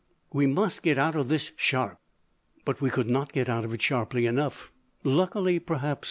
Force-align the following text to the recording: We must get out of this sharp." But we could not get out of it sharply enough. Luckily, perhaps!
We 0.33 0.47
must 0.47 0.81
get 0.81 0.97
out 0.97 1.15
of 1.15 1.27
this 1.27 1.51
sharp." 1.55 1.99
But 2.65 2.81
we 2.81 2.89
could 2.89 3.07
not 3.07 3.31
get 3.33 3.47
out 3.47 3.63
of 3.63 3.71
it 3.71 3.83
sharply 3.83 4.25
enough. 4.25 4.71
Luckily, 5.03 5.59
perhaps! 5.59 5.99